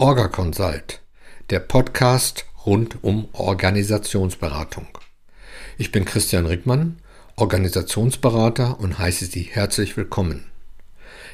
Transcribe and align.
Orga 0.00 0.28
Consult, 0.28 1.02
der 1.50 1.60
Podcast 1.60 2.46
rund 2.64 3.04
um 3.04 3.28
Organisationsberatung. 3.34 4.86
Ich 5.76 5.92
bin 5.92 6.06
Christian 6.06 6.46
Rickmann, 6.46 6.96
Organisationsberater 7.36 8.80
und 8.80 8.98
heiße 8.98 9.26
Sie 9.26 9.42
herzlich 9.42 9.98
willkommen. 9.98 10.46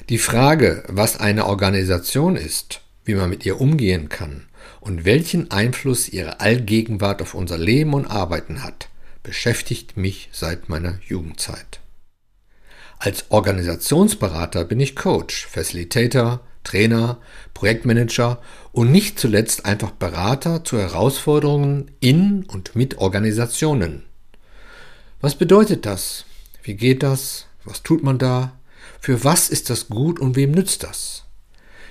Die 0.08 0.18
Frage, 0.18 0.82
was 0.88 1.20
eine 1.20 1.46
Organisation 1.46 2.34
ist, 2.34 2.80
wie 3.04 3.14
man 3.14 3.30
mit 3.30 3.46
ihr 3.46 3.60
umgehen 3.60 4.08
kann 4.08 4.48
und 4.80 5.04
welchen 5.04 5.52
Einfluss 5.52 6.08
ihre 6.08 6.40
Allgegenwart 6.40 7.22
auf 7.22 7.34
unser 7.34 7.58
Leben 7.58 7.94
und 7.94 8.06
Arbeiten 8.06 8.64
hat, 8.64 8.88
beschäftigt 9.22 9.96
mich 9.96 10.28
seit 10.32 10.68
meiner 10.68 10.98
Jugendzeit. 11.06 11.78
Als 12.98 13.26
Organisationsberater 13.30 14.64
bin 14.64 14.80
ich 14.80 14.96
Coach, 14.96 15.46
Facilitator, 15.46 16.40
Trainer, 16.66 17.18
Projektmanager 17.54 18.40
und 18.72 18.90
nicht 18.90 19.18
zuletzt 19.18 19.64
einfach 19.64 19.92
Berater 19.92 20.64
zu 20.64 20.78
Herausforderungen 20.78 21.92
in 22.00 22.44
und 22.44 22.74
mit 22.74 22.98
Organisationen. 22.98 24.02
Was 25.20 25.36
bedeutet 25.36 25.86
das? 25.86 26.24
Wie 26.62 26.74
geht 26.74 27.02
das? 27.02 27.46
Was 27.64 27.82
tut 27.82 28.02
man 28.02 28.18
da? 28.18 28.58
Für 29.00 29.22
was 29.22 29.48
ist 29.48 29.70
das 29.70 29.88
gut 29.88 30.18
und 30.18 30.34
wem 30.34 30.50
nützt 30.50 30.82
das? 30.82 31.24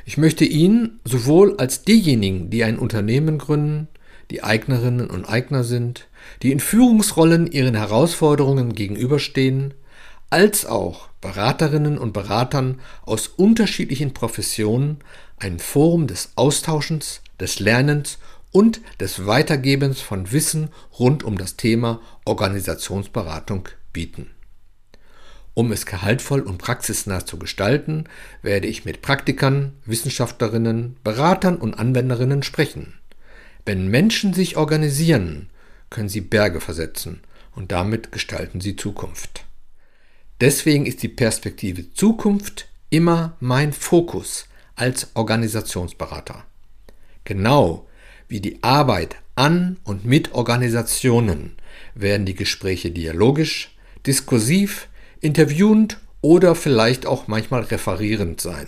Ich 0.06 0.18
möchte 0.18 0.46
Ihnen 0.46 1.00
sowohl 1.06 1.56
als 1.58 1.84
diejenigen, 1.84 2.50
die 2.50 2.64
ein 2.64 2.78
Unternehmen 2.78 3.38
gründen, 3.38 3.88
die 4.30 4.44
Eignerinnen 4.44 5.10
und 5.10 5.26
Eigner 5.26 5.64
sind, 5.64 6.08
die 6.44 6.52
in 6.52 6.60
Führungsrollen 6.60 7.48
ihren 7.52 7.76
Herausforderungen 7.76 8.74
gegenüberstehen, 8.74 9.74
als 10.30 10.66
auch 10.66 11.10
Beraterinnen 11.22 11.98
und 11.98 12.14
Beratern 12.14 12.80
aus 13.04 13.28
unterschiedlichen 13.28 14.14
Professionen 14.14 15.00
ein 15.38 15.60
Forum 15.60 16.08
des 16.08 16.32
Austauschens, 16.36 17.22
des 17.40 17.60
Lernens 17.60 18.18
und 18.52 18.82
des 19.00 19.26
Weitergebens 19.26 20.02
von 20.02 20.32
Wissen 20.32 20.70
rund 20.98 21.24
um 21.24 21.38
das 21.38 21.58
Thema 21.58 22.02
Organisationsberatung 22.26 23.68
bieten. 23.92 24.32
Um 25.54 25.72
es 25.72 25.86
gehaltvoll 25.86 26.42
und 26.42 26.58
praxisnah 26.58 27.26
zu 27.26 27.40
gestalten, 27.40 28.06
werde 28.42 28.68
ich 28.68 28.84
mit 28.84 29.02
Praktikern, 29.02 29.74
Wissenschaftlerinnen, 29.86 30.98
Beratern 31.04 31.58
und 31.58 31.76
Anwenderinnen 31.76 32.44
sprechen. 32.44 32.94
Wenn 33.66 33.88
Menschen 33.88 34.34
sich 34.34 34.58
organisieren, 34.58 35.50
können 35.90 36.10
sie 36.10 36.22
Berge 36.22 36.60
versetzen 36.60 37.22
und 37.56 37.72
damit 37.72 38.12
gestalten 38.12 38.60
sie 38.60 38.76
Zukunft. 38.76 39.45
Deswegen 40.42 40.86
ist 40.86 41.02
die 41.04 41.10
Perspektive 41.10 41.94
Zukunft 41.94 42.68
immer 42.90 43.38
mein 43.40 43.72
Fokus 43.72 44.48
als 44.76 45.10
Organisationsberater. 45.14 46.46
Genau 47.24 47.88
wie 48.28 48.42
die 48.42 48.62
Arbeit 48.64 49.18
an 49.36 49.78
und 49.84 50.06
mit 50.06 50.34
Organisationen 50.34 51.56
werden 51.94 52.26
die 52.26 52.36
Gespräche 52.36 52.92
dialogisch, 52.92 53.76
diskursiv, 54.06 54.88
interviewend 55.22 56.00
oder 56.22 56.56
vielleicht 56.56 57.06
auch 57.06 57.28
manchmal 57.28 57.62
referierend 57.64 58.42
sein. 58.42 58.68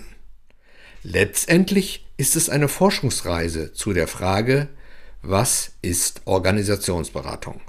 Letztendlich 1.04 2.06
ist 2.18 2.36
es 2.36 2.50
eine 2.50 2.68
Forschungsreise 2.68 3.74
zu 3.74 3.94
der 3.94 4.08
Frage, 4.08 4.68
was 5.22 5.72
ist 5.82 6.22
Organisationsberatung? 6.26 7.62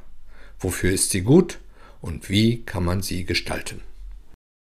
Wofür 0.59 0.93
ist 0.93 1.11
sie 1.11 1.23
gut 1.23 1.59
und 2.01 2.31
wie 2.31 2.63
kann 2.63 2.85
man 2.85 3.03
sie 3.03 3.25
gestalten? 3.25 3.81